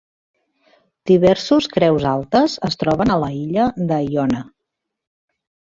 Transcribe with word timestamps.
Diversos 1.11 1.67
creus 1.75 2.07
altes 2.13 2.57
es 2.71 2.81
troben 2.85 3.13
a 3.13 3.21
la 3.27 3.31
illa 3.45 3.69
de 3.93 4.03
Iona. 4.17 4.43